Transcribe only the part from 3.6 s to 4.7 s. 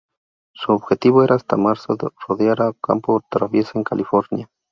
en California.